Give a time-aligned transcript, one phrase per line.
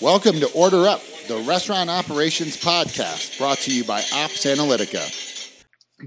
[0.00, 5.02] Welcome to Order Up, the restaurant operations podcast brought to you by Ops Analytica.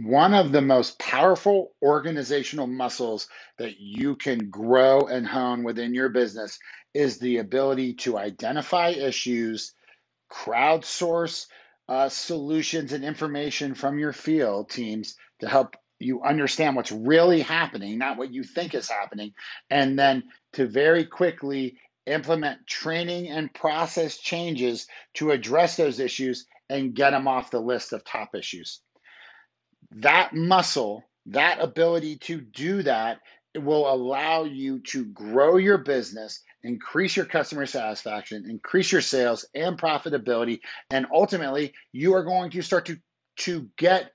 [0.06, 3.28] One of the most powerful organizational muscles
[3.58, 6.58] that you can grow and hone within your business
[6.94, 9.73] is the ability to identify issues,
[10.32, 11.48] crowdsource
[11.89, 17.98] uh, solutions and information from your field teams to help you understand what's really happening,
[17.98, 19.34] not what you think is happening,
[19.70, 20.23] and then
[20.54, 27.28] to very quickly implement training and process changes to address those issues and get them
[27.28, 28.82] off the list of top issues.
[29.92, 33.19] That muscle, that ability to do that
[33.56, 39.78] will allow you to grow your business, increase your customer satisfaction, increase your sales and
[39.78, 42.97] profitability, and ultimately you are going to start to
[43.38, 44.11] to get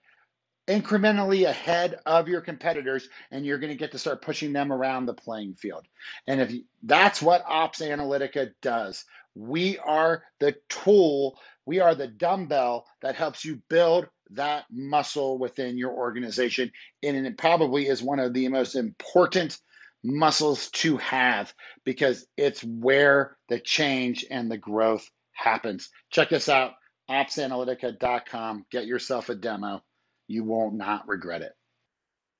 [0.66, 5.06] incrementally ahead of your competitors and you're going to get to start pushing them around
[5.06, 5.86] the playing field.
[6.26, 9.04] And if you, that's what Ops Analytica does.
[9.34, 15.78] We are the tool, we are the dumbbell that helps you build that muscle within
[15.78, 19.56] your organization and it probably is one of the most important
[20.02, 21.52] muscles to have
[21.84, 25.90] because it's where the change and the growth happens.
[26.10, 26.72] Check us out
[27.08, 28.66] opsanalytica.com.
[28.70, 29.82] Get yourself a demo
[30.28, 31.52] you won't not regret it.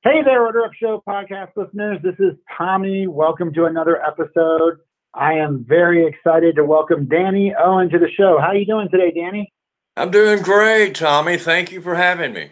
[0.02, 1.98] Hey there, Order Up Show podcast listeners.
[2.02, 3.06] This is Tommy.
[3.06, 4.78] Welcome to another episode.
[5.14, 8.38] I am very excited to welcome Danny Owen to the show.
[8.40, 9.52] How are you doing today, Danny?
[9.96, 11.38] I'm doing great, Tommy.
[11.38, 12.50] Thank you for having me.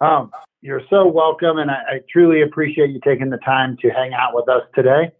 [0.00, 0.30] Um,
[0.60, 4.34] you're so welcome, and I, I, truly appreciate you taking the time to hang out
[4.34, 5.12] with us today.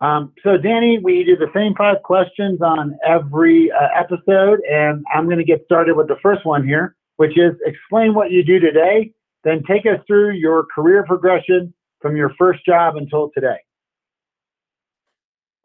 [0.00, 5.24] Um, so, Danny, we do the same five questions on every uh, episode, and I'm
[5.24, 8.58] going to get started with the first one here which is explain what you do
[8.58, 9.12] today,
[9.44, 13.58] then take us through your career progression from your first job until today.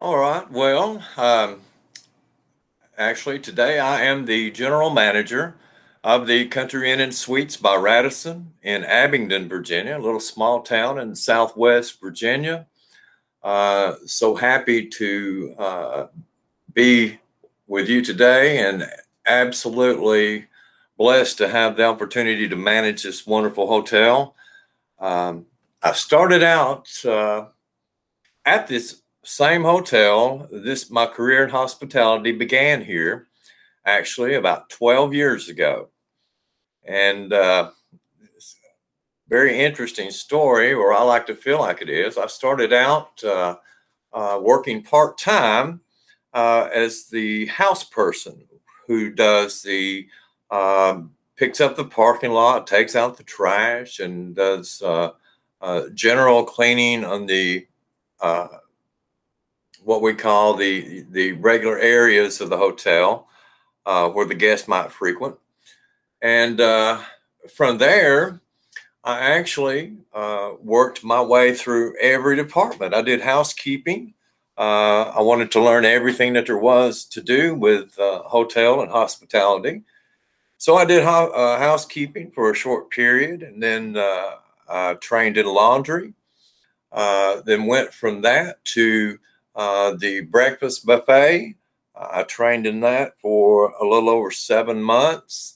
[0.01, 0.49] All right.
[0.49, 1.61] Well, um,
[2.97, 5.55] actually, today I am the general manager
[6.03, 10.97] of the Country Inn and Suites by Radisson in Abingdon, Virginia, a little small town
[10.97, 12.67] in southwest Virginia.
[13.43, 16.07] Uh, so happy to uh,
[16.73, 17.17] be
[17.67, 18.89] with you today and
[19.25, 20.45] absolutely
[20.99, 24.35] blessed to have the opportunity to manage this wonderful hotel.
[24.99, 25.45] Um,
[25.81, 27.45] I started out uh,
[28.45, 30.49] at this same hotel.
[30.51, 33.27] This my career in hospitality began here,
[33.85, 35.87] actually about 12 years ago,
[36.83, 37.71] and uh,
[39.29, 42.17] very interesting story, or I like to feel like it is.
[42.17, 43.55] I started out uh,
[44.11, 45.79] uh working part time
[46.33, 48.43] uh, as the house person
[48.85, 50.05] who does the
[50.51, 55.11] um, picks up the parking lot, takes out the trash, and does uh,
[55.61, 57.65] uh, general cleaning on the
[58.21, 58.47] uh,
[59.83, 63.27] what we call the the regular areas of the hotel
[63.85, 65.37] uh, where the guests might frequent.
[66.21, 67.01] And uh,
[67.55, 68.41] from there,
[69.05, 72.93] I actually uh, worked my way through every department.
[72.93, 74.13] I did housekeeping.
[74.57, 79.83] I wanted to learn everything that there was to do with hotel and hospitality.
[80.59, 84.31] So I did uh, housekeeping for a short period, and then uh,
[84.67, 86.13] I trained in laundry.
[86.91, 89.17] Uh, then went from that to
[89.55, 91.55] uh, the breakfast buffet.
[91.95, 95.55] I trained in that for a little over seven months,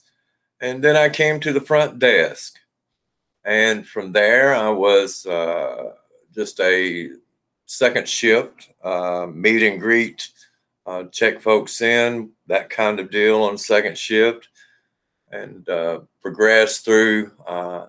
[0.62, 2.54] and then I came to the front desk.
[3.44, 5.92] And from there, I was uh,
[6.34, 7.10] just a
[7.66, 10.30] second shift, uh, meet and greet,
[11.12, 14.48] check folks in, that kind of deal on second shift
[15.34, 17.86] and uh, progressed through uh,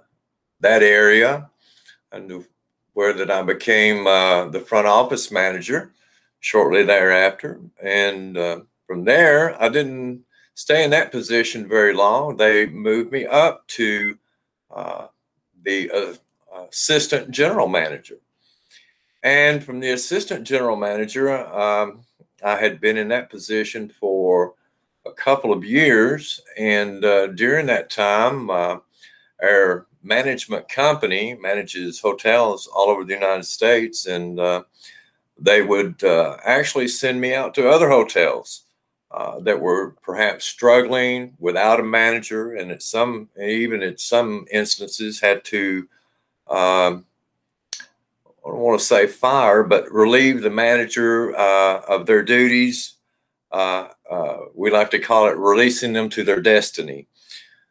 [0.60, 1.50] that area
[2.12, 2.46] and
[2.94, 5.92] where that I became uh, the front office manager
[6.40, 7.60] shortly thereafter.
[7.82, 10.24] And uh, from there, I didn't
[10.56, 12.38] stay in that position very long.
[12.38, 14.18] They moved me up to
[14.74, 15.08] uh,
[15.64, 16.14] the uh,
[16.70, 18.18] assistant general manager.
[19.24, 22.06] And from the assistant general manager, um,
[22.44, 24.54] I had been in that position for
[25.06, 26.40] a couple of years.
[26.58, 28.78] And uh, during that time, uh,
[29.42, 34.64] our management company manages hotels all over the United States, and uh,
[35.40, 38.62] they would uh, actually send me out to other hotels.
[39.12, 45.22] Uh, that were perhaps struggling without a manager, and at some, even at some instances,
[45.22, 45.88] had to
[46.50, 47.06] um,
[48.46, 52.96] I don't want to say fire, but relieve the manager uh, of their duties
[53.56, 57.08] uh, uh, we like to call it releasing them to their destiny.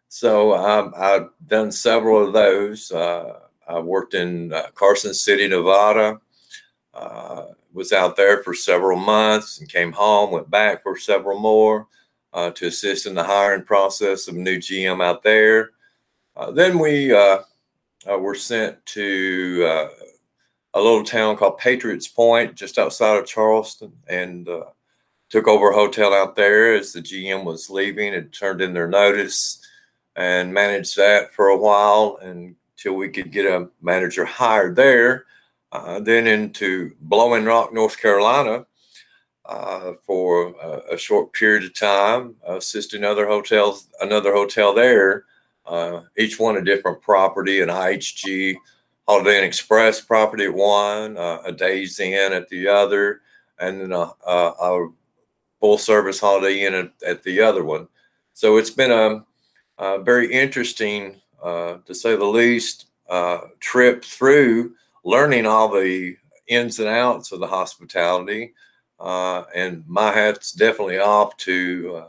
[0.08, 2.90] So um, I've done several of those.
[2.90, 6.20] Uh, I worked in uh, Carson City, Nevada,
[6.94, 11.86] uh, was out there for several months and came home, went back for several more
[12.54, 15.70] to assist in the hiring process of new GM out there.
[16.52, 17.12] Then we
[18.06, 19.90] were sent to
[20.72, 24.48] a little town called Patriots Point, just outside of Charleston, and
[25.34, 28.86] took over a hotel out there as the GM was leaving and turned in their
[28.86, 29.66] notice
[30.14, 35.24] and managed that for a while until we could get a manager hired there.
[35.72, 38.64] Uh, then into Blowing Rock, North Carolina,
[39.44, 45.24] uh, for a, a, short period of time, assisting other hotels, another hotel there,
[45.66, 48.54] uh, each one a different property, an IHG
[49.08, 53.22] Holiday Inn Express property at one, uh, a Days Inn at the other,
[53.58, 54.92] and then a, a, a
[55.64, 57.88] full service Holiday Inn at, at, the other one.
[58.34, 59.24] So it's been a,
[59.78, 64.74] a very interesting, uh, to say the least, uh, trip through
[65.06, 66.16] learning all the
[66.48, 68.52] ins and outs of the hospitality.
[69.00, 72.08] Uh, and my hat's definitely off to uh,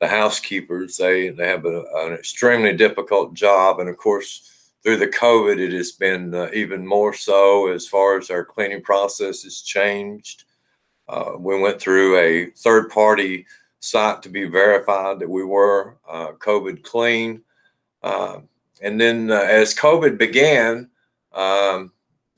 [0.00, 0.96] the housekeepers.
[0.96, 5.72] They they have a, an extremely difficult job, and of course, through the COVID, it
[5.72, 10.42] has been uh, even more so as far as our cleaning process has changed.
[11.08, 13.46] Uh, we went through a third party
[13.80, 17.42] site to be verified that we were uh, COVID clean.
[18.02, 18.40] Uh,
[18.82, 20.90] and then as COVID began,
[21.32, 21.92] um,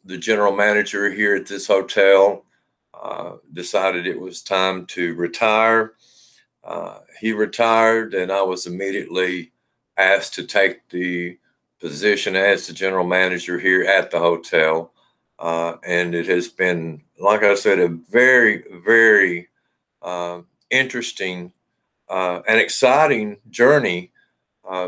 [0.05, 2.45] the general manager here at this hotel
[2.95, 5.95] uh, decided it was time to retire.
[6.65, 9.53] Uh, he retired, and I was immediately
[9.97, 11.39] asked to take the
[11.81, 14.93] position as the general manager here at the hotel.
[15.39, 19.49] Uh, and it has been, like I said, a very, very
[20.03, 20.41] uh,
[20.71, 21.53] interesting
[22.09, 24.11] uh, and exciting journey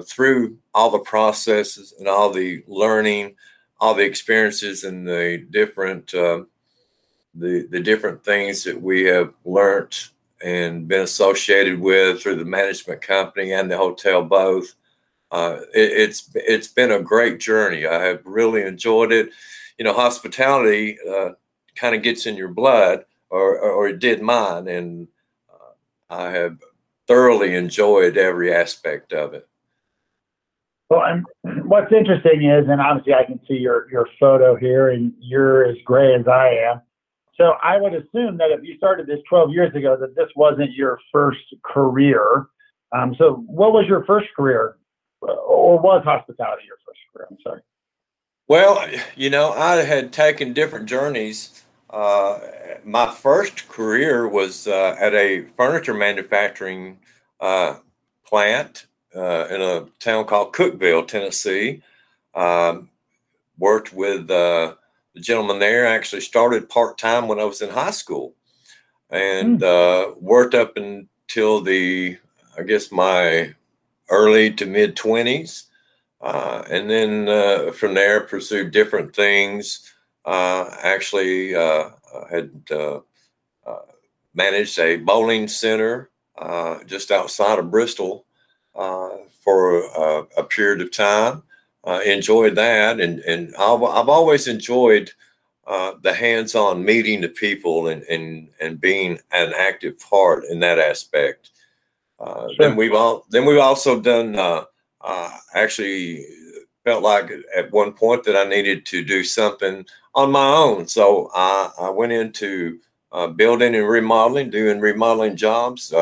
[0.04, 3.34] through all the processes and all the learning
[3.80, 6.42] all the experiences and the different uh,
[7.34, 9.96] the the different things that we have learned
[10.42, 14.74] and been associated with through the management company and the hotel both.
[15.30, 17.86] Uh, it, it's it's been a great journey.
[17.86, 19.30] I have really enjoyed it.
[19.80, 21.30] You know, hospitality uh,
[21.74, 25.08] kind of gets in your blood, or, or it did mine, and
[25.50, 25.72] uh,
[26.14, 26.58] I have
[27.08, 29.48] thoroughly enjoyed every aspect of it.
[30.90, 31.24] Well, and
[31.64, 35.78] what's interesting is, and obviously I can see your your photo here, and you're as
[35.82, 36.82] gray as I am.
[37.38, 40.72] So I would assume that if you started this 12 years ago, that this wasn't
[40.72, 42.48] your first career.
[42.92, 44.76] Um, so what was your first career,
[45.22, 47.28] or was hospitality your first career?
[47.30, 47.62] I'm sorry.
[48.50, 51.62] Well, you know, I had taken different journeys.
[51.88, 52.40] Uh,
[52.82, 56.98] my first career was uh, at a furniture manufacturing
[57.38, 57.76] uh,
[58.26, 61.80] plant uh, in a town called Cookeville, Tennessee.
[62.34, 62.88] Um,
[63.56, 64.74] worked with uh,
[65.14, 65.86] the gentleman there.
[65.86, 68.34] I actually started part time when I was in high school,
[69.10, 70.20] and mm.
[70.20, 72.18] worked up until the
[72.58, 73.54] I guess my
[74.08, 75.69] early to mid twenties,
[76.20, 79.92] uh, and then uh, from there pursued different things.
[80.26, 81.52] actually,
[82.30, 82.50] had
[84.34, 86.10] managed a bowling center
[86.86, 88.26] just outside of Bristol
[88.74, 91.42] uh, for a, a, period of time.
[91.82, 95.10] Uh, enjoyed that, and and I've, I've always enjoyed
[95.66, 100.78] uh, the hands-on meeting the people and and and being an active part in that
[100.78, 101.50] aspect.
[102.18, 102.56] Uh, sure.
[102.58, 104.34] Then we've all then we've also done
[105.00, 106.24] uh, uh, actually
[106.84, 111.30] felt like at one point that I needed to do something on my own, so
[111.34, 112.78] I, I went into
[113.36, 115.92] building and remodeling, doing remodeling jobs,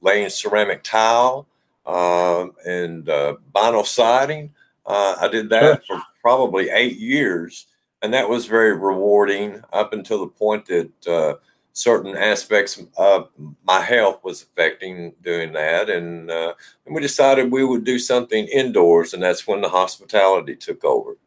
[0.00, 1.46] laying ceramic tile
[1.86, 4.52] um, and uh, vinyl siding.
[4.84, 7.66] Uh, I did that for probably eight years,
[8.02, 11.34] and that was very rewarding up until the point that uh,
[11.76, 13.28] certain aspects of
[13.66, 16.54] my health was affecting doing that, and, uh,
[16.86, 21.18] and we decided we would do something indoors, and that's when the hospitality took over.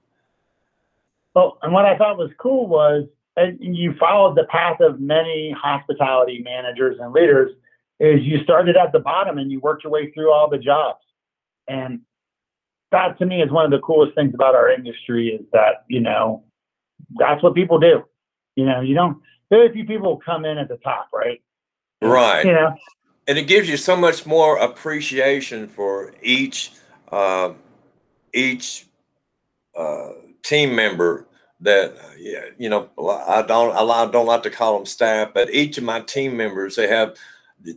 [1.36, 3.06] Well, and what I thought was cool was
[3.60, 7.51] you followed the path of many hospitality managers and leaders
[8.00, 11.03] is you started at the bottom and you worked your way through all the jobs.
[11.68, 12.01] And
[12.91, 16.00] that to me is one of the coolest things about our industry is that, you
[16.00, 16.44] know,
[17.18, 18.03] that's what people do.
[18.56, 21.41] You know, you don't, very few people come in at the top, right?
[22.01, 22.46] Right.
[22.46, 22.75] You know,
[23.27, 26.72] and it gives you so much more appreciation for each,
[27.12, 27.53] uh,
[28.34, 28.86] each,
[29.77, 30.10] uh,
[30.41, 31.25] team member
[31.62, 31.94] that
[32.58, 36.00] you know I don't I don't like to call them staff, but each of my
[36.01, 37.15] team members they have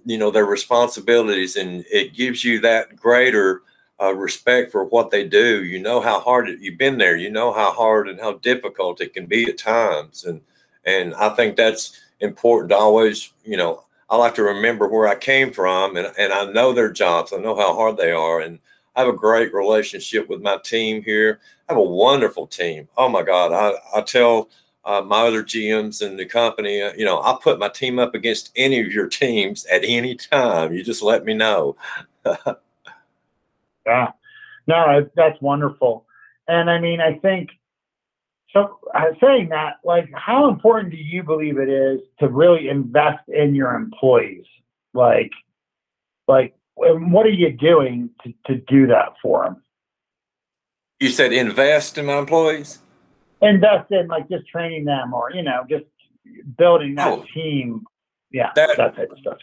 [0.04, 3.62] you know their responsibilities and it gives you that greater
[4.00, 7.30] uh, respect for what they do you know how hard it, you've been there you
[7.30, 10.40] know how hard and how difficult it can be at times and
[10.84, 15.14] and I think that's important to always, you know, I like to remember where I
[15.14, 17.32] came from and, and I know their jobs.
[17.32, 18.40] I know how hard they are.
[18.40, 18.58] And
[18.94, 21.40] I have a great relationship with my team here.
[21.68, 22.88] I have a wonderful team.
[22.96, 23.52] Oh my God.
[23.52, 24.50] I, I tell
[24.84, 28.14] uh, my other GMs in the company, uh, you know, I'll put my team up
[28.14, 30.72] against any of your teams at any time.
[30.72, 31.76] You just let me know.
[33.86, 34.12] yeah.
[34.66, 36.04] No, that's wonderful.
[36.48, 37.50] And I mean, I think
[38.52, 43.28] so uh, saying that, like, how important do you believe it is to really invest
[43.28, 44.44] in your employees?
[44.94, 45.30] Like,
[46.28, 49.62] like, what are you doing to, to do that for them?
[51.00, 52.78] You said invest in my employees?
[53.40, 55.84] Invest in like just training them or, you know, just
[56.56, 57.84] building that oh, team.
[58.30, 59.38] Yeah, that, that type of stuff.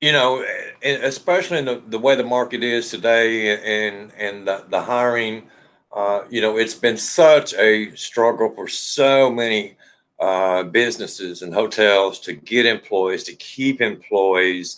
[0.00, 0.44] You know,
[0.82, 5.44] especially in the, the way the market is today and, and the, the hiring
[5.96, 9.76] uh, you know, it's been such a struggle for so many
[10.20, 14.76] uh, businesses and hotels to get employees, to keep employees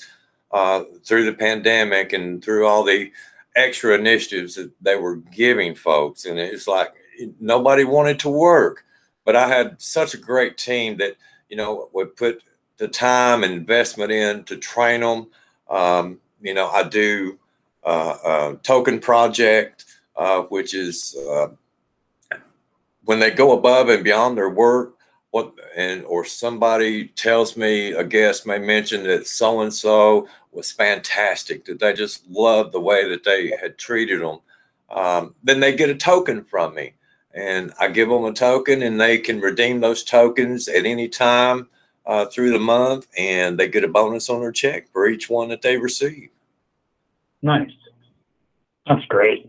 [0.52, 3.10] uh, through the pandemic and through all the
[3.56, 6.25] extra initiatives that they were giving folks.
[6.25, 6.94] And it's like
[7.40, 8.84] nobody wanted to work.
[9.25, 11.16] But I had such a great team that,
[11.48, 12.44] you know, would put
[12.76, 15.26] the time and investment in to train them.
[15.68, 17.40] Um, you know, I do
[17.82, 19.84] uh, a token project
[20.18, 21.48] uh, which is uh,
[23.04, 24.94] when they go above and beyond their work.
[25.30, 30.72] What and or somebody tells me a guest may mention that so and so was
[30.72, 34.38] fantastic that they just loved the way that they had treated them.
[34.90, 36.94] Um, then they get a token from me,
[37.34, 41.68] and I give them a token, and they can redeem those tokens at any time
[42.06, 45.50] uh, through the month, and they get a bonus on their check for each one
[45.50, 46.30] that they receive.
[47.42, 47.70] Nice,
[48.87, 49.46] that's great.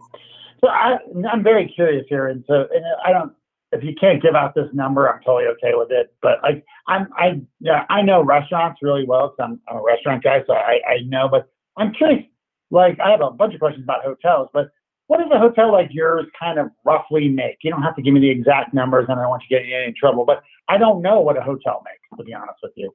[0.62, 0.98] So I,
[1.32, 3.34] I'm very curious here, and so and I don't.
[3.72, 6.14] If you can't give out this number, I'm totally okay with it.
[6.22, 10.24] But like I'm, I yeah, I know restaurants really well because I'm, I'm a restaurant
[10.24, 11.28] guy, so I, I know.
[11.30, 12.24] But I'm curious.
[12.72, 14.70] Like I have a bunch of questions about hotels, but
[15.10, 17.58] what does a hotel like yours kind of roughly make?
[17.64, 19.64] You don't have to give me the exact numbers, and I don't want you to
[19.64, 20.24] get in any trouble.
[20.24, 22.94] But I don't know what a hotel makes, to be honest with you.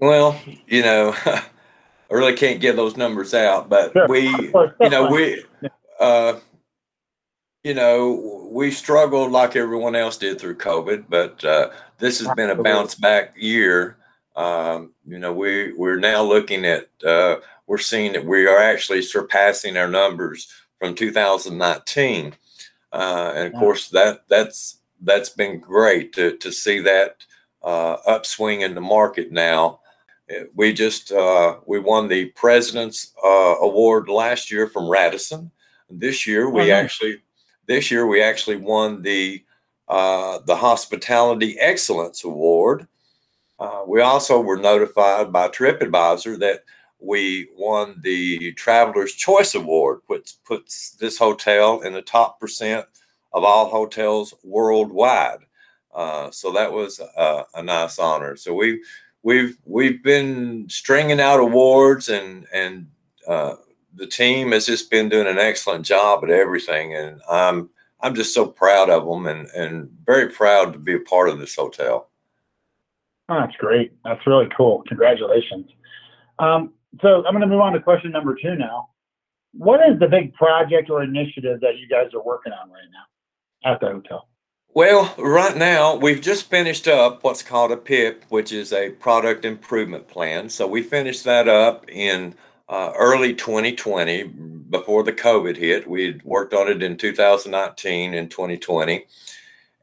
[0.00, 1.42] Well, you know, I
[2.10, 4.06] really can't give those numbers out, but sure.
[4.08, 5.44] we, you know, we
[5.98, 6.38] uh,
[7.64, 12.50] you know, we struggled like everyone else did through COVID, but uh, this has been
[12.50, 13.96] a bounce back year.
[14.36, 17.36] Um, you know, we we're now looking at uh,
[17.66, 22.34] we're seeing that we are actually surpassing our numbers from 2019,
[22.92, 27.24] uh, and of course that that's that's been great to to see that
[27.62, 29.80] uh, upswing in the market now.
[30.54, 35.50] We just uh, we won the President's uh, Award last year from Radisson
[35.90, 37.22] this year we actually
[37.66, 39.44] this year we actually won the
[39.88, 42.86] uh, the Hospitality Excellence Award.
[43.58, 46.64] Uh, we also were notified by TripAdvisor that
[47.00, 52.86] we won the Traveler's Choice Award, which puts this hotel in the top percent
[53.32, 55.40] of all hotels worldwide.
[55.94, 58.36] Uh, so that was a, a, nice honor.
[58.36, 58.82] So we
[59.22, 62.88] we've we've been stringing out awards and and
[63.26, 63.56] uh,
[63.98, 68.32] the team has just been doing an excellent job at everything, and I'm I'm just
[68.32, 72.08] so proud of them and and very proud to be a part of this hotel.
[73.28, 73.92] Oh, that's great.
[74.04, 74.84] That's really cool.
[74.88, 75.66] Congratulations.
[76.38, 78.88] Um, so I'm going to move on to question number two now.
[79.52, 83.70] What is the big project or initiative that you guys are working on right now
[83.70, 84.28] at the hotel?
[84.72, 89.44] Well, right now we've just finished up what's called a PIP, which is a product
[89.44, 90.48] improvement plan.
[90.48, 92.34] So we finished that up in
[92.68, 94.30] uh, early 2020,
[94.70, 95.88] before the COVID hit.
[95.88, 99.04] We had worked on it in 2019 and 2020.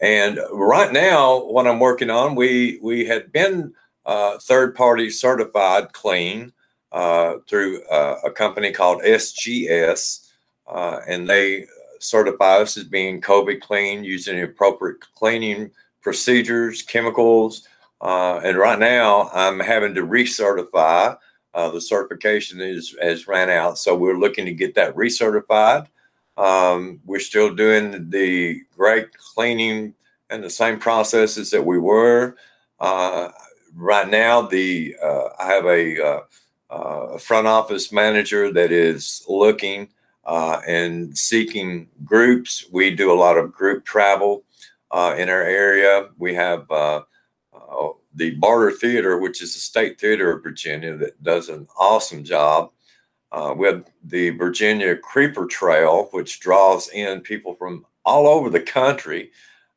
[0.01, 3.74] And right now, what I'm working on, we we had been
[4.06, 6.51] uh, third party certified clean
[6.92, 10.27] uh, through uh, a company called SGS,
[10.68, 11.65] uh, and they
[12.00, 17.68] certify us as being COVID clean using appropriate cleaning procedures, chemicals.
[18.01, 21.18] Uh, and right now, I'm having to recertify
[21.55, 25.88] uh, the certification is has ran out, so we're looking to get that recertified.
[26.38, 29.93] Um, we're still doing the great cleaning
[30.29, 32.35] and the same processes that we were.
[32.79, 33.29] Uh,
[33.74, 36.19] right now, the uh, I have a, uh,
[36.69, 39.88] uh, front office manager that is looking
[40.25, 42.65] uh, and seeking groups.
[42.69, 44.43] We do a lot of group travel
[44.93, 46.09] in our area.
[46.17, 46.67] We have
[48.15, 52.72] the Barter Theater, which is the state theater of Virginia that does an awesome job.
[53.31, 58.62] Uh, we have the Virginia Creeper Trail, which draws in people from all over the
[58.62, 59.31] country.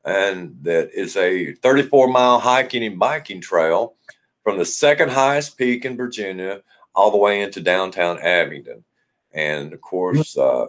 [0.05, 3.97] and that is a 34 mile hiking and biking trail
[4.45, 6.63] from the second highest peak in Virginia
[6.95, 8.85] all the way into downtown Abingdon.
[9.33, 10.67] And of course, uh,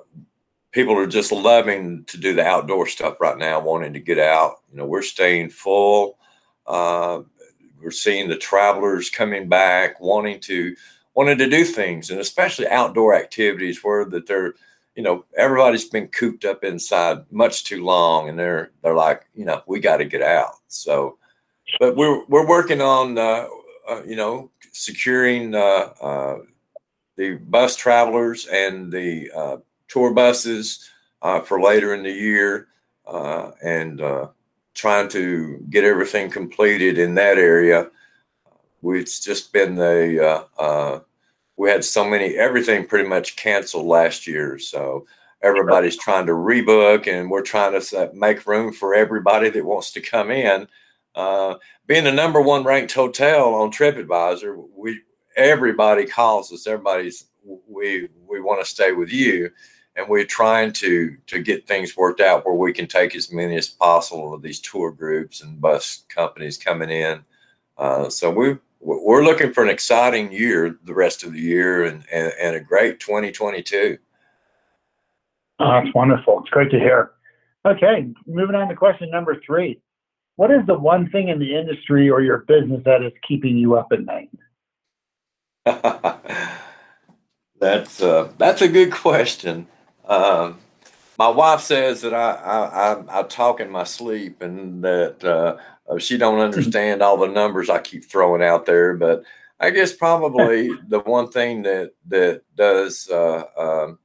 [0.71, 4.57] people are just loving to do the outdoor stuff right now, wanting to get out.
[4.71, 6.17] You know, we're staying full.
[6.65, 7.21] Uh,
[7.81, 10.75] we're seeing the travelers coming back, wanting to
[11.13, 14.53] wanting to do things, and especially outdoor activities where that they're,
[14.95, 19.45] you know, everybody's been cooped up inside much too long, and they're they're like, you
[19.45, 20.53] know, we got to get out.
[20.67, 21.17] So,
[21.79, 23.47] but we're we're working on, uh,
[23.89, 26.37] uh, you know, securing uh, uh
[27.15, 29.57] the bus travelers and the uh,
[29.89, 30.89] tour buses
[31.21, 32.67] uh, for later in the year,
[33.61, 34.01] and
[34.73, 37.89] trying to get everything completed in that area.
[38.83, 40.25] It's just been the
[40.57, 40.99] uh, uh,
[41.57, 45.05] we had so many everything pretty much canceled last year, so
[45.41, 50.01] everybody's trying to rebook, and we're trying to make room for everybody that wants to
[50.01, 50.67] come in.
[51.15, 51.55] Uh,
[51.87, 55.01] being the number one ranked hotel on TripAdvisor, we
[55.35, 56.65] everybody calls us.
[56.65, 59.49] Everybody's we we want to stay with you
[59.99, 63.57] and we're trying to to get things worked out where we can take as many
[63.57, 67.23] as possible of these tour groups and bus companies coming in.
[67.77, 72.05] Uh, so we we're looking for an exciting year the rest of the year and
[72.11, 73.97] and, and a great 2022.
[75.59, 76.39] Oh, that's wonderful.
[76.39, 77.11] It's great to hear.
[77.65, 79.81] Okay, moving on to question number three.
[80.37, 83.75] What is the one thing in the industry or your business that is keeping you
[83.75, 84.29] up at night?
[87.59, 89.67] that's uh, that's a good question.
[90.09, 90.57] Um,
[91.17, 95.57] my wife says that I, I, I, I, talk in my sleep and that uh,
[95.99, 98.95] she don't understand all the numbers I keep throwing out there.
[98.95, 99.23] But
[99.59, 103.99] I guess probably the one thing that that does uh, um,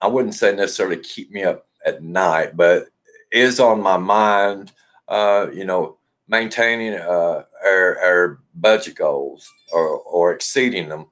[0.00, 2.86] I wouldn't say necessarily keep me up at night, but
[3.30, 4.72] is on my mind.
[5.08, 11.06] Uh, you know, maintaining uh, our, our budget goals or, or exceeding them.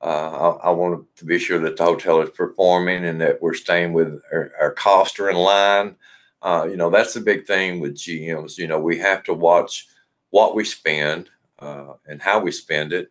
[0.00, 3.54] Uh, I, I, want to be sure that the hotel is performing and that we're
[3.54, 5.96] staying with our, our costs are in line.
[6.40, 8.58] Uh, you know, that's the big thing with GMs.
[8.58, 9.88] You know, we have to watch
[10.30, 13.10] what we spend uh, and how we spend it.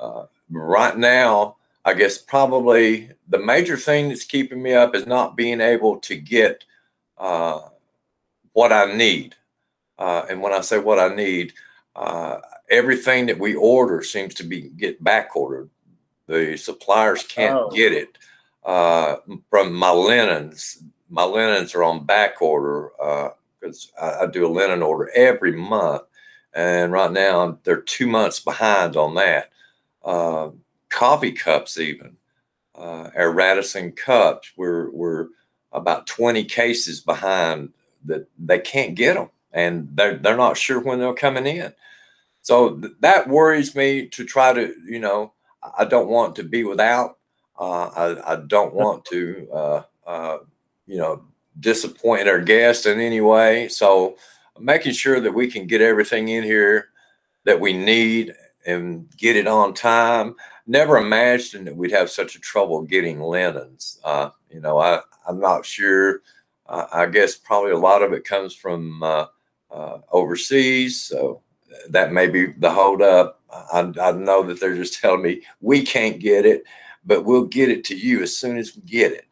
[0.00, 5.36] Uh, right now, I guess probably the major thing that's keeping me up is not
[5.36, 6.64] being able to get
[7.18, 7.60] uh,
[8.52, 9.36] what I need.
[9.96, 11.52] Uh, and when I say what I need,
[12.68, 15.70] everything that we order seems to be get back ordered
[16.26, 17.70] the suppliers can't oh.
[17.70, 18.18] get it
[18.64, 19.16] uh,
[19.48, 20.82] from my linens.
[21.08, 22.90] My linens are on back order
[23.60, 26.02] because uh, I, I, do a linen order every month,
[26.52, 29.50] and right now they're two months behind on that.
[30.04, 30.50] Uh,
[30.88, 32.16] coffee cups, even
[32.74, 35.28] uh, our Radisson cups, we're we're
[35.70, 37.70] about twenty cases behind
[38.04, 41.72] that they can't get them, and they're they're not sure when they're coming in.
[42.42, 45.32] So th- that worries me to try to you know
[45.78, 47.18] I don't want to be without.
[47.58, 50.38] Uh, I, I, don't want to, uh, uh,
[50.86, 51.22] you know,
[51.58, 53.68] disappoint our guests in any way.
[53.68, 54.16] So
[54.60, 56.88] making sure that we can get everything in here
[57.44, 58.34] that we need
[58.66, 60.36] and get it on time.
[60.66, 64.00] Never imagined that we'd have such a trouble getting linens.
[64.04, 66.20] Uh, you know, I, I'm not sure.
[66.68, 69.26] I guess probably a lot of it comes from uh,
[69.70, 71.00] uh, overseas.
[71.00, 71.42] So
[71.90, 73.35] that may be the holdup.
[73.50, 76.64] I, I know that they're just telling me we can't get it,
[77.04, 79.26] but we'll get it to you as soon as we get it.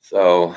[0.00, 0.54] So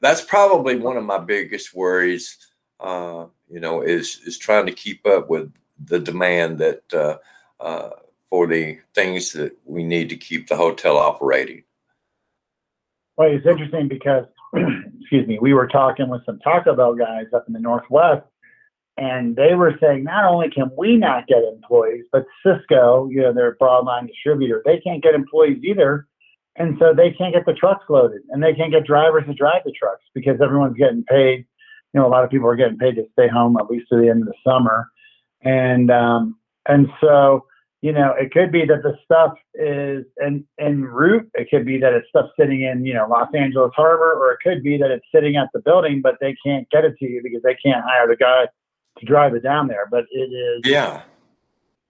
[0.00, 2.36] that's probably one of my biggest worries.
[2.78, 5.52] Uh, you know, is is trying to keep up with
[5.84, 7.18] the demand that uh,
[7.60, 7.90] uh,
[8.28, 11.64] for the things that we need to keep the hotel operating.
[13.16, 14.24] Well, it's interesting because,
[15.00, 18.24] excuse me, we were talking with some Taco Bell guys up in the Northwest,
[18.96, 23.32] and they were saying not only can we not get employees, but Sysco, you know,
[23.32, 26.06] their broadline distributor, they can't get employees either.
[26.56, 29.62] And so they can't get the trucks loaded and they can't get drivers to drive
[29.64, 31.46] the trucks because everyone's getting paid.
[31.94, 33.98] You know, a lot of people are getting paid to stay home at least to
[33.98, 34.90] the end of the summer.
[35.42, 36.36] And um,
[36.68, 37.46] and so,
[37.80, 41.30] you know, it could be that the stuff is en, en route.
[41.34, 44.40] It could be that it's stuff sitting in, you know, Los Angeles Harbor, or it
[44.42, 47.22] could be that it's sitting at the building, but they can't get it to you
[47.22, 48.46] because they can't hire the guy
[48.98, 49.86] to drive it down there.
[49.90, 51.02] But it is yeah,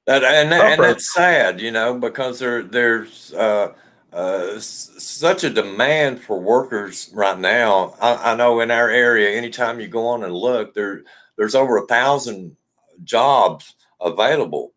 [0.07, 3.75] that, and and it's sad, you know, because there there's uh,
[4.13, 7.95] uh, such a demand for workers right now.
[8.01, 11.03] I, I, know in our area, anytime you go on and look, there
[11.37, 12.57] there's over a thousand
[13.05, 14.73] jobs available,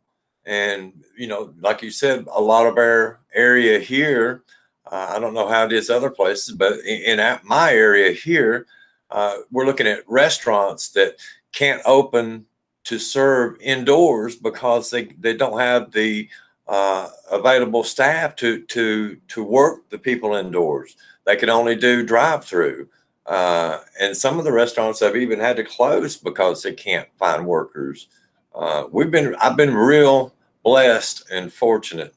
[0.46, 4.44] and you know, like you said, a lot of our area here.
[4.86, 8.68] Uh, I don't know how it is other places, but in, in my area here,
[9.10, 11.16] uh, we're looking at restaurants that
[11.54, 12.46] can't open
[12.84, 16.28] to serve indoors because they, they don't have the
[16.68, 20.96] uh, available staff to to to work the people indoors.
[21.26, 22.88] They can only do drive through,
[23.26, 27.46] uh, and some of the restaurants have even had to close because they can't find
[27.46, 28.08] workers.
[28.56, 32.16] Uh, we've been I've been real blessed and fortunate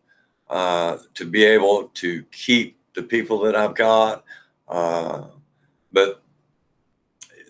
[0.49, 4.25] uh, to be able to keep the people that I've got,
[4.69, 5.25] uh,
[5.93, 6.23] but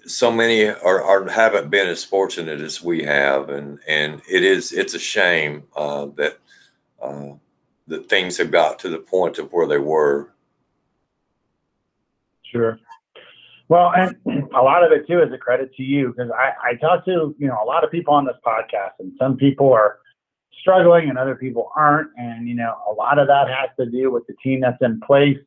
[0.06, 4.72] so many are, are, haven't been as fortunate as we have, and and it is
[4.72, 6.38] it's a shame uh, that
[7.02, 7.32] uh,
[7.88, 10.32] that things have got to the point of where they were.
[12.42, 12.78] Sure.
[13.68, 14.16] Well, and
[14.54, 17.34] a lot of it too is a credit to you because I, I talk to
[17.38, 19.98] you know a lot of people on this podcast, and some people are
[20.60, 24.10] struggling and other people aren't, and you know a lot of that has to do
[24.10, 25.38] with the team that's in place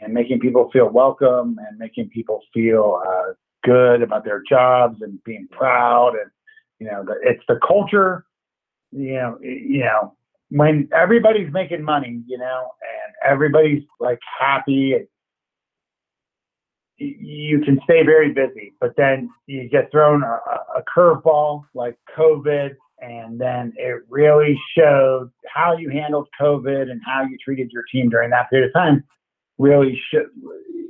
[0.00, 3.32] and making people feel welcome and making people feel uh,
[3.64, 6.30] good about their jobs and being proud and
[6.78, 8.24] you know the, it's the culture
[8.92, 10.14] you know you know
[10.50, 14.94] when everybody's making money, you know, and everybody's like happy,
[16.96, 18.74] you can stay very busy.
[18.80, 20.38] But then you get thrown a,
[20.78, 27.22] a curveball like COVID, and then it really showed how you handled COVID and how
[27.22, 29.04] you treated your team during that period of time.
[29.58, 30.26] Really, should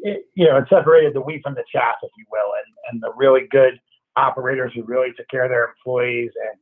[0.03, 3.03] it, you know, it separated the wheat from the chaff, if you will, and and
[3.03, 3.79] the really good
[4.17, 6.59] operators who really took care of their employees and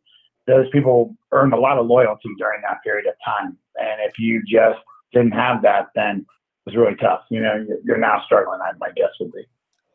[0.47, 3.57] those people earned a lot of loyalty during that period of time.
[3.77, 4.79] And if you just
[5.13, 6.27] didn't have that, then it
[6.67, 7.23] was really tough.
[7.31, 8.61] You know, you're now struggling.
[8.61, 9.45] I my guess would be.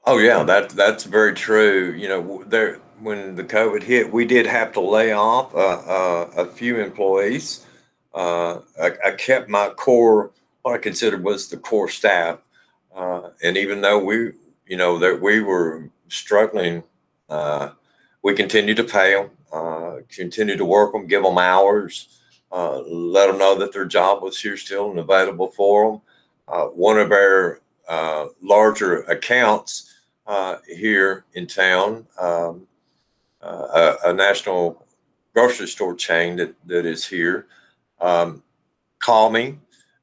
[0.06, 1.94] Oh yeah, that that's very true.
[1.98, 6.30] You know, there when the COVID hit, we did have to lay off uh, uh,
[6.38, 7.66] a few employees.
[8.14, 12.40] Uh, I, I, kept my core, what I considered was the core staff,
[12.96, 14.32] uh, and even though we,
[14.66, 16.84] you know, that we were struggling,
[17.30, 17.70] uh,
[18.22, 22.20] we continued to pay them uh, continue to work them, give them hours,
[22.54, 26.02] uh, let them know that their job was here still and available for them.
[26.48, 29.94] Uh, one of our uh, larger accounts
[30.68, 32.66] here in town, um,
[33.42, 34.86] a, a, national
[35.34, 37.48] grocery store chain that, that is here,
[38.00, 38.42] um,
[39.00, 39.58] called me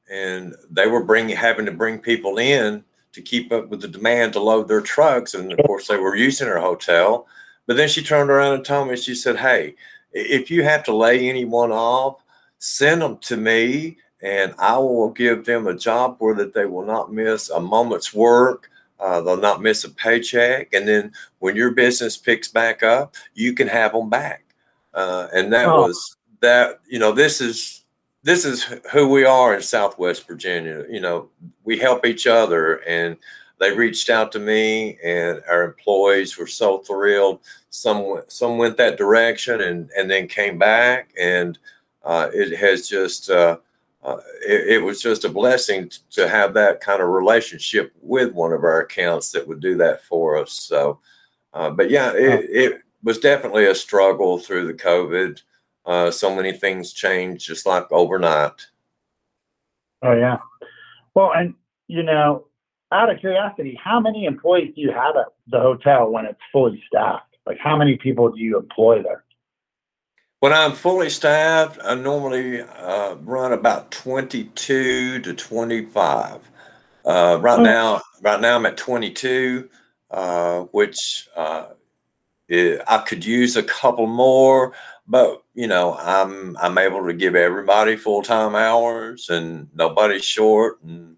[0.09, 4.33] and they were bringing having to bring people in to keep up with the demand
[4.33, 7.27] to load their trucks and of course they were using our hotel
[7.69, 9.75] but then she turned around and told me, she said, Hey,
[10.11, 12.23] if you have to lay anyone off,
[12.57, 16.83] send them to me and I will give them a job where that they will
[16.83, 18.71] not miss a moment's work.
[18.99, 20.73] Uh, they'll not miss a paycheck.
[20.73, 24.45] And then when your business picks back up, you can have them back.
[24.95, 25.83] Uh, and that oh.
[25.83, 27.78] was that, you know, this is,
[28.23, 30.85] this is who we are in Southwest Virginia.
[30.89, 31.29] You know,
[31.63, 33.17] we help each other and
[33.59, 38.97] they reached out to me and our employees were so thrilled some some went that
[38.97, 41.57] direction and and then came back and
[42.03, 43.57] uh, it has just uh,
[44.03, 48.53] uh, it, it, was just a blessing to have that kind of relationship with one
[48.53, 50.99] of our accounts that would do that for us so
[51.53, 55.41] uh, but yeah it, it, was definitely a struggle through the covid
[55.85, 58.67] uh, so many things change just like overnight
[60.03, 60.37] oh yeah
[61.13, 61.53] well and
[61.87, 62.45] you know
[62.91, 66.81] out of curiosity, how many employees do you have at the hotel when it's fully
[66.87, 67.35] staffed?
[67.45, 69.23] Like, how many people do you employ there?
[70.39, 76.49] When I'm fully staffed, I normally uh, run about 22 to 25.
[77.05, 77.63] Uh, right oh.
[77.63, 79.69] now, right now I'm at 22,
[80.11, 81.67] uh, which uh,
[82.49, 84.73] I could use a couple more,
[85.07, 90.81] but you know, I'm I'm able to give everybody full time hours, and nobody's short,
[90.83, 91.15] and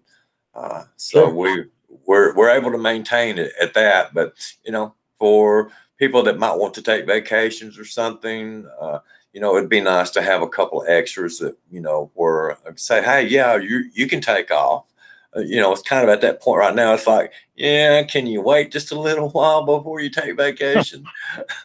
[0.54, 1.34] uh, so sure.
[1.34, 1.64] we
[2.06, 4.12] we're we're able to maintain it at that.
[4.14, 8.98] But you know, for people that might want to take vacations or something, uh,
[9.32, 12.72] you know, it'd be nice to have a couple extras that you know were uh,
[12.76, 14.91] say, hey, yeah, you you can take off.
[15.36, 16.94] Uh, you know, it's kind of at that point right now.
[16.94, 21.04] It's like, yeah, can you wait just a little while before you take vacation?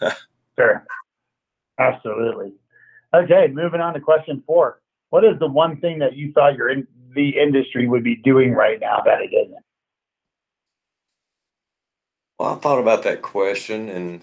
[0.58, 0.86] sure,
[1.80, 2.53] absolutely.
[3.13, 4.82] Okay, moving on to question four.
[5.10, 8.53] What is the one thing that you thought your in, the industry would be doing
[8.53, 9.63] right now that it isn't?
[12.38, 14.21] Well, I thought about that question, and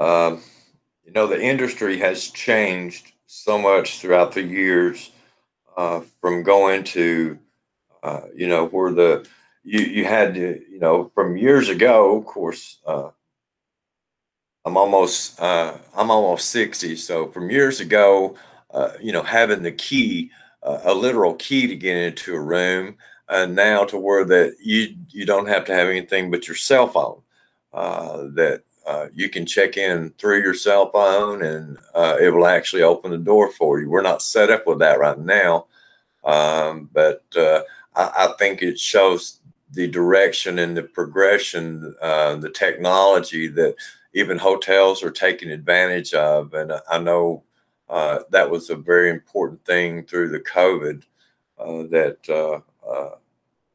[0.00, 0.42] um,
[1.04, 5.10] you know, the industry has changed so much throughout the years
[5.76, 7.38] uh, from going to,
[8.04, 9.26] uh, you know, where the
[9.64, 12.18] you you had to, you know, from years ago.
[12.18, 13.10] Of course, uh,
[14.64, 18.36] I'm almost uh, I'm almost sixty, so from years ago,
[18.72, 20.30] uh, you know, having the key
[20.64, 22.96] a literal key to get into a room
[23.28, 26.86] uh, now to where that you you don't have to have anything but your cell
[26.86, 27.20] phone
[27.72, 32.46] uh, that uh, you can check in through your cell phone and uh, it will
[32.46, 33.88] actually open the door for you.
[33.88, 35.66] We're not set up with that right now,
[36.24, 37.62] um, but uh,
[37.94, 39.40] I, I, think it shows
[39.72, 43.76] the direction and the progression, uh, the technology that
[44.14, 46.54] even hotels are taking advantage of.
[46.54, 47.42] And I know
[47.88, 51.02] uh, that was a very important thing through the COVID
[51.58, 52.62] uh, that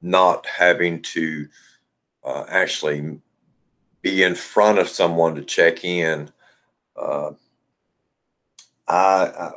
[0.01, 1.47] not having to
[2.47, 3.19] actually
[4.01, 6.31] be in front of someone to check in.
[6.95, 7.31] Uh,
[8.87, 9.51] I, I,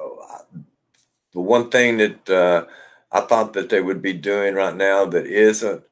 [1.33, 2.67] the one thing that uh,
[3.13, 5.83] I thought that they would be doing right now that isn't,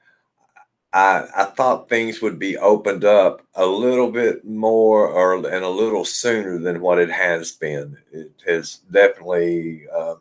[0.93, 5.69] I, I thought things would be opened up a little bit more or and a
[5.69, 7.97] little sooner than what it has been.
[8.11, 10.15] It has definitely, uh,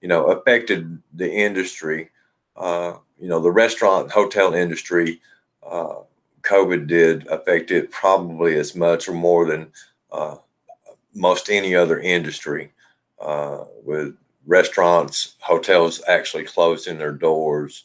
[0.00, 2.10] you know, affected the industry.
[2.56, 5.20] Uh, you know, the restaurant hotel industry
[5.64, 5.96] uh,
[6.42, 9.72] COVID did affect it probably as much or more than
[10.10, 10.36] uh,
[11.14, 12.72] most any other industry,
[13.20, 17.84] uh, with restaurants, hotels actually closing their doors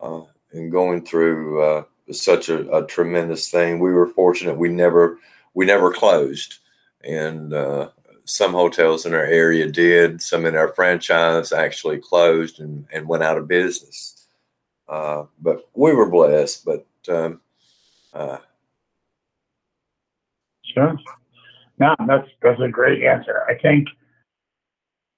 [0.00, 3.78] uh, and going through uh, such a, a, tremendous thing.
[3.78, 5.18] We were fortunate; we never
[5.54, 6.58] we never closed,
[7.04, 7.90] and uh,
[8.24, 10.22] some hotels in our area did.
[10.22, 14.26] Some in our franchise actually closed and, and went out of business.
[14.88, 16.64] Uh, but we were blessed.
[16.64, 17.40] But um,
[18.12, 18.38] uh,
[20.62, 20.98] sure.
[21.78, 23.44] No, that's that's a great answer.
[23.48, 23.88] I think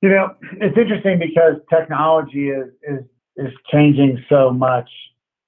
[0.02, 3.04] you know it's interesting because technology is is
[3.36, 4.88] is changing so much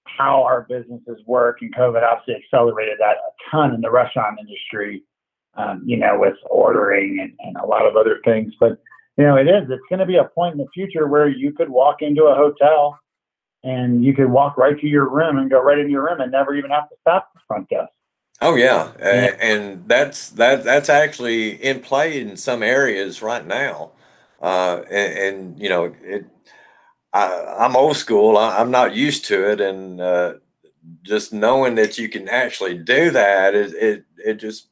[0.04, 5.02] how our businesses work, and COVID obviously accelerated that a ton in the restaurant industry.
[5.56, 8.76] Um, you know, with ordering and, and a lot of other things, but
[9.16, 9.70] you know, it is.
[9.70, 12.34] It's going to be a point in the future where you could walk into a
[12.34, 12.98] hotel
[13.62, 16.32] and you could walk right to your room and go right into your room and
[16.32, 17.90] never even have to stop the front desk.
[18.40, 19.36] Oh yeah, yeah.
[19.40, 23.92] and that's that that's actually in play in some areas right now,
[24.44, 26.26] uh, and, and, you know it.
[27.14, 28.36] I, am old school.
[28.36, 30.34] I, am not used to it, and uh,
[31.02, 34.68] just knowing that you can actually do that, it it, it just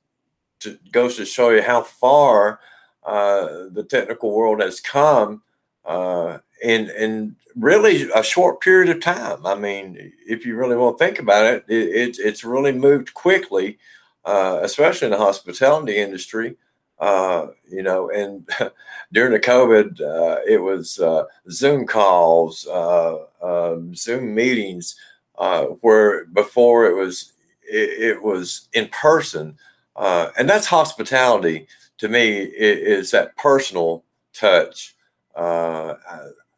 [0.93, 2.61] goes to show you how far
[3.07, 5.43] uh, the technical world has come
[5.87, 9.47] uh, in in really a short period of time.
[9.47, 13.15] I mean, if you really want to think about it, it, it it's really moved
[13.15, 13.79] quickly,
[14.27, 16.57] uh, especially in the hospitality industry.
[17.03, 18.49] Uh, you know, and
[19.13, 24.95] during the COVID, uh, it was uh, Zoom calls, uh, um, Zoom meetings,
[25.37, 27.33] uh, where before it was
[27.65, 29.59] it, it was in person,
[29.97, 31.67] and that's hospitality
[31.99, 32.39] to me.
[32.39, 34.95] Is that personal touch?
[35.35, 35.95] Uh,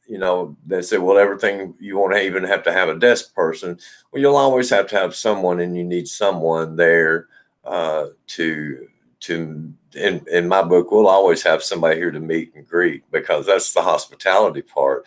[0.06, 3.78] you know, they say, well, everything you won't even have to have a desk person.
[4.12, 7.28] Well, you'll always have to have someone, and you need someone there
[7.64, 8.88] uh, to
[9.20, 9.72] to.
[9.94, 13.72] In in my book, we'll always have somebody here to meet and greet because that's
[13.72, 15.06] the hospitality part.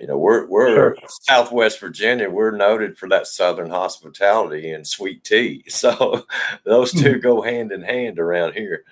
[0.00, 0.96] You know, we're we're sure.
[1.22, 2.30] Southwest Virginia.
[2.30, 5.64] We're noted for that Southern hospitality and sweet tea.
[5.68, 6.26] So
[6.64, 7.20] those two mm-hmm.
[7.20, 8.84] go hand in hand around here.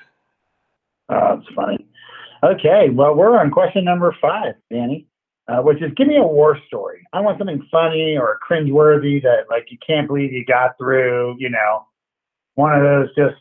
[1.08, 1.86] Oh, that's funny.
[2.42, 5.06] Okay, well, we're on question number five, Danny
[5.48, 7.06] uh, which is give me a war story.
[7.12, 11.36] I want something funny or cringeworthy that like you can't believe you got through.
[11.38, 11.86] You know,
[12.54, 13.40] one of those just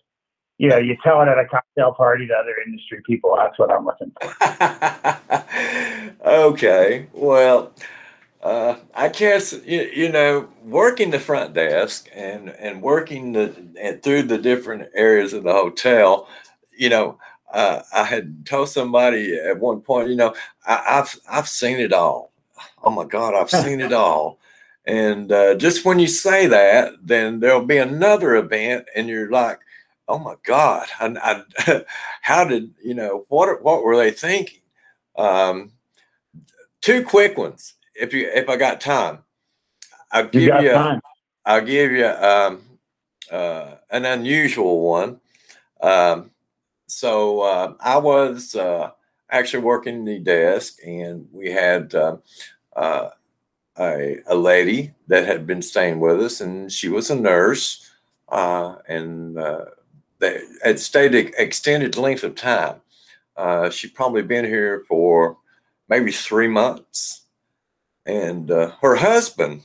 [0.58, 3.36] you know you tell it at a cocktail party to other industry people.
[3.38, 4.34] That's what I'm looking for.
[6.26, 7.72] okay, well.
[8.44, 14.04] Uh, I guess you, you know working the front desk and and working the and
[14.04, 16.30] through the different areas of the hotel.
[16.78, 17.18] You know,
[17.52, 20.36] uh, I had told somebody at one point, you know,
[20.68, 22.34] I, have I've seen it all.
[22.84, 24.40] Oh my God, I've seen it all.
[24.86, 29.60] And uh, just when you say that, then there'll be another event, and you're like,
[30.08, 31.84] "Oh my God, I, I,
[32.22, 33.64] how did you know what?
[33.64, 34.60] What were they thinking?"
[35.18, 35.72] Um,
[36.82, 39.20] two quick ones, if you if I got time.
[40.12, 40.62] I'll give you.
[40.62, 41.02] you time.
[41.46, 42.62] I'll give you um,
[43.32, 45.20] uh, an unusual one.
[45.82, 46.32] Um,
[46.88, 48.92] so uh, I was uh,
[49.30, 52.18] actually working the desk, and we had uh,
[52.76, 53.10] uh,
[53.78, 57.90] a, a, lady that had been staying with us, and she was a nurse,
[58.30, 59.66] uh, and uh,
[60.20, 62.82] they had stayed an extended length of time.
[63.72, 65.38] she'd probably been here for
[65.90, 67.22] maybe three months,
[68.06, 69.62] and her husband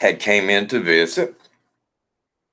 [0.00, 1.34] had came in to visit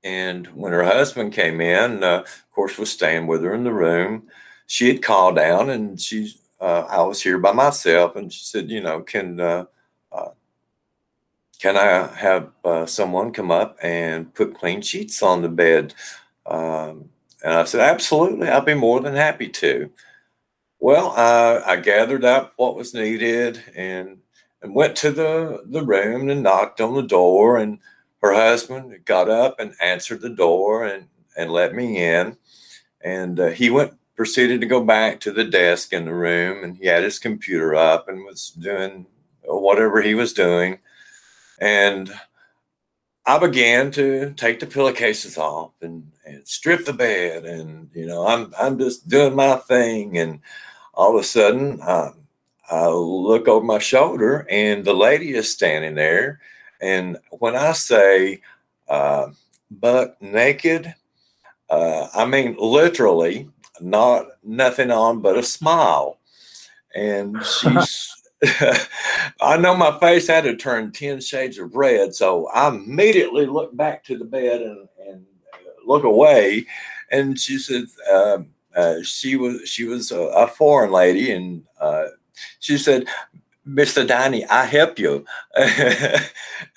[0.04, 3.72] and when her husband came in, uh, of course, was staying with her in the
[3.72, 4.28] room.
[4.66, 8.70] She had called down, and she, uh, I was here by myself, and she said,
[8.70, 9.64] you know, can uh,
[10.12, 10.30] uh
[11.60, 15.94] can I have uh, someone come up and put clean sheets on the bed?
[16.46, 17.10] Um,
[17.42, 19.90] and I said, Absolutely, I'd be more than happy to.
[20.80, 24.18] Well, I, I gathered up what was needed and,
[24.62, 27.56] and went to the, the room and knocked on the door.
[27.56, 27.78] And
[28.20, 32.36] her husband got up and answered the door and, and let me in.
[33.02, 36.76] And uh, he went proceeded to go back to the desk in the room and
[36.76, 39.06] he had his computer up and was doing
[39.42, 40.78] whatever he was doing.
[41.60, 42.12] And
[43.26, 47.44] I began to take the pillowcases off and, and strip the bed.
[47.44, 50.18] And, you know, I'm, I'm just doing my thing.
[50.18, 50.40] And
[50.92, 52.16] all of a sudden, um,
[52.70, 56.40] I look over my shoulder and the lady is standing there.
[56.80, 58.42] And when I say
[58.88, 59.28] uh,
[59.70, 60.94] buck naked,
[61.70, 63.48] uh, I mean literally
[63.80, 66.18] not nothing on but a smile.
[66.94, 68.13] And she's,
[69.40, 72.14] I know my face had to turn 10 shades of red.
[72.14, 75.26] So I immediately looked back to the bed and, and
[75.86, 76.66] look away.
[77.10, 82.06] And she said, um, uh, she was she was a, a foreign lady, and uh,
[82.58, 83.06] she said,
[83.66, 84.06] "Mr.
[84.06, 85.24] Danny, I help you,"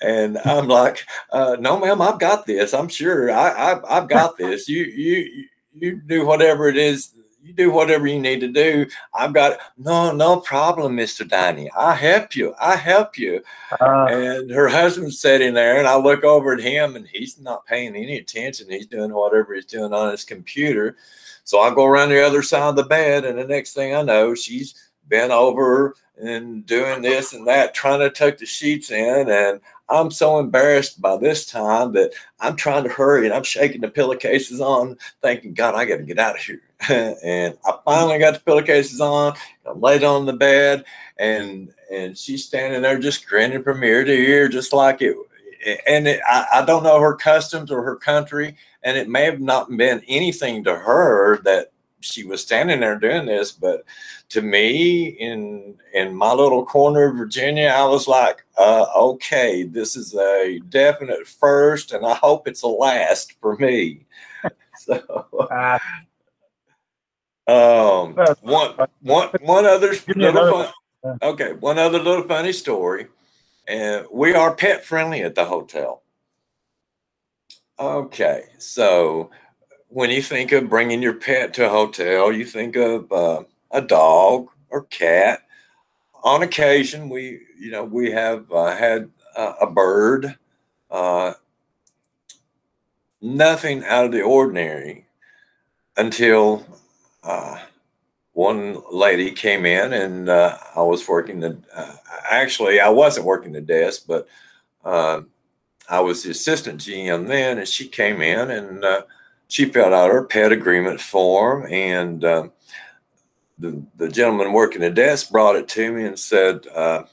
[0.00, 2.72] and I'm like, uh, "No, ma'am, I've got this.
[2.72, 4.68] I'm sure I have got this.
[4.68, 7.14] You you you do whatever it is
[7.48, 8.86] you do whatever you need to do.
[9.14, 11.70] I've got no, no problem, Mister Danny.
[11.76, 12.54] I help you.
[12.60, 13.42] I help you.
[13.80, 17.64] Uh, and her husband's sitting there, and I look over at him, and he's not
[17.64, 18.70] paying any attention.
[18.70, 20.96] He's doing whatever he's doing on his computer.
[21.44, 24.02] So I go around the other side of the bed, and the next thing I
[24.02, 29.30] know, she's bent over and doing this and that, trying to tuck the sheets in,
[29.30, 33.80] and I'm so embarrassed by this time that I'm trying to hurry and I'm shaking
[33.80, 36.60] the pillowcases on, thinking, God, I got to get out of here.
[37.24, 39.34] and I finally got the pillowcases on.
[39.66, 40.84] I laid on the bed,
[41.18, 45.16] and and she's standing there just grinning from ear to ear, just like it.
[45.88, 49.40] And it, I, I don't know her customs or her country, and it may have
[49.40, 53.84] not been anything to her that she was standing there doing this, but
[54.30, 59.96] to me, in in my little corner of Virginia, I was like, uh, okay, this
[59.96, 64.06] is a definite first, and I hope it's a last for me.
[64.76, 65.78] so, uh,
[67.48, 70.64] um, one one one other little
[71.02, 73.06] fun, okay, one other little funny story,
[73.66, 76.02] and we are pet friendly at the hotel.
[77.80, 79.30] Okay, so
[79.88, 83.80] when you think of bringing your pet to a hotel, you think of uh, a
[83.80, 85.40] dog or cat.
[86.22, 90.36] On occasion, we you know we have uh, had uh, a bird.
[90.90, 91.34] Uh,
[93.20, 95.06] nothing out of the ordinary
[95.96, 96.64] until
[97.22, 97.58] uh,
[98.32, 101.58] one lady came in and uh, I was working the.
[102.30, 104.28] actually, I wasn't working the desk, but
[104.84, 108.84] I was the assistant GM then, and she came in and
[109.48, 112.48] she filled out her pet agreement form, and uh,
[113.58, 117.04] the the gentleman working the desk brought it to me and said, uh,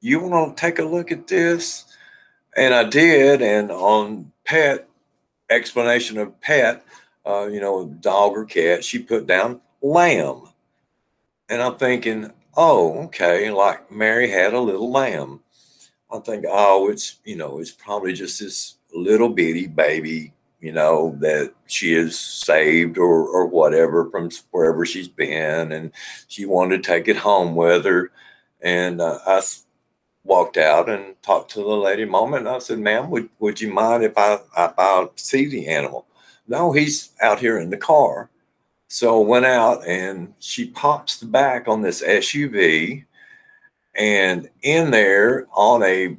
[0.00, 1.84] "You want to take a look at this?"
[2.56, 4.88] And I did, and on pet
[5.50, 6.84] explanation of pet,
[7.26, 10.48] uh, you know, dog or cat, she put down lamb,
[11.48, 15.40] and I'm thinking, oh, okay, like Mary had a little lamb.
[16.12, 21.16] I think, oh, it's you know, it's probably just this little bitty baby you know,
[21.20, 25.72] that she is saved or, or whatever from wherever she's been.
[25.72, 25.92] And
[26.28, 28.10] she wanted to take it home with her.
[28.60, 29.40] And uh, I
[30.24, 32.46] walked out and talked to the lady moment.
[32.46, 36.06] And I said, ma'am, would, would you mind if I, if I see the animal?
[36.46, 38.28] No, he's out here in the car.
[38.88, 43.04] So I went out and she pops the back on this SUV.
[43.94, 46.16] And in there on a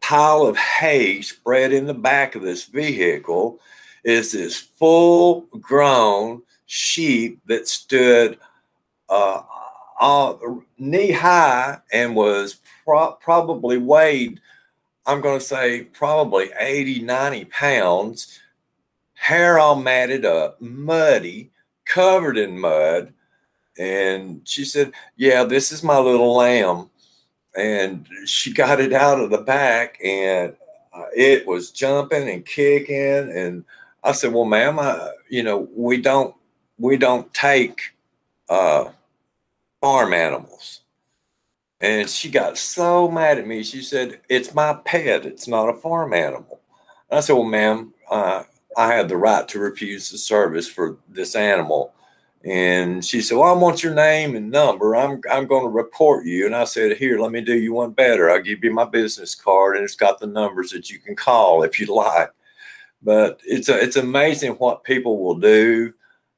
[0.00, 3.60] pile of hay spread in the back of this vehicle
[4.04, 8.38] is this full grown sheep that stood
[9.08, 9.42] uh,
[10.00, 10.34] uh,
[10.78, 14.40] knee high and was pro- probably weighed,
[15.06, 18.40] I'm going to say probably 80, 90 pounds,
[19.14, 21.50] hair all matted up, muddy,
[21.84, 23.12] covered in mud.
[23.78, 26.90] And she said, Yeah, this is my little lamb
[27.56, 30.54] and she got it out of the back and
[30.92, 32.96] uh, it was jumping and kicking
[33.36, 33.64] and
[34.04, 36.34] i said well ma'am I, you know we don't
[36.80, 37.94] we don't take
[38.48, 38.90] uh,
[39.80, 40.80] farm animals.
[41.80, 43.62] And she got so mad at me.
[43.62, 45.24] She said it's my pet.
[45.24, 46.60] It's not a farm animal.
[47.10, 48.44] I said well ma'am uh,
[48.76, 51.92] i have the right to refuse the service for this animal
[52.44, 54.96] and she said, Well, I want your name and number.
[54.96, 56.46] I'm I'm going to report you.
[56.46, 58.30] And I said, Here, let me do you one better.
[58.30, 61.62] I'll give you my business card and it's got the numbers that you can call
[61.64, 62.28] if you like.
[63.02, 65.92] but it's a, it's amazing what people will do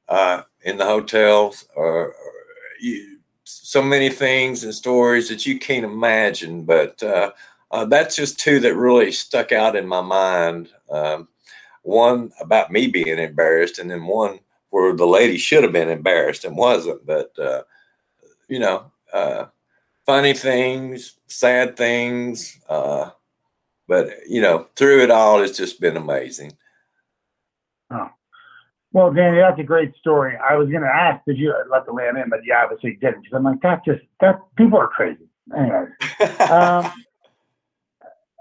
[0.08, 2.32] uh, in the hotels or, or
[2.80, 6.64] you, so many things and stories that you can't imagine.
[6.64, 7.32] But uh,
[7.70, 10.70] uh, that's just two that really stuck out in my mind.
[10.90, 11.28] Um,
[11.82, 14.40] one about me being embarrassed, and then one
[14.72, 17.04] where the lady should have been embarrassed and wasn't.
[17.04, 17.62] But uh,
[18.48, 19.46] you know, uh,
[20.06, 22.58] funny things, sad things.
[22.68, 23.10] Uh,
[23.86, 26.52] but you know, through it all, it's just been amazing.
[27.90, 28.08] Oh.
[28.92, 30.36] Well, Danny, that's a great story.
[30.38, 32.30] I was going to ask, did you let the lamb in?
[32.30, 33.22] But you obviously didn't.
[33.22, 35.28] Because I'm like, that just that people are crazy.
[35.54, 35.90] Anyways,
[36.40, 36.90] um,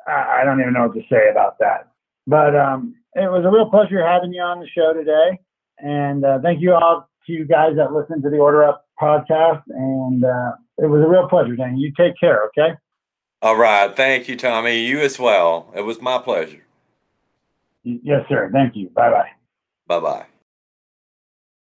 [0.07, 1.91] I, I, don't even know what to say about that.
[2.25, 5.39] But um, it was a real pleasure having you on the show today.
[5.81, 9.63] And uh, thank you all to you guys that listened to the Order Up podcast.
[9.67, 11.77] And uh, it was a real pleasure, Dan.
[11.77, 12.75] You take care, okay?
[13.41, 13.95] All right.
[13.95, 14.85] Thank you, Tommy.
[14.85, 15.71] You as well.
[15.75, 16.63] It was my pleasure.
[17.83, 18.49] Yes, sir.
[18.53, 18.89] Thank you.
[18.89, 19.29] Bye bye.
[19.87, 20.25] Bye bye.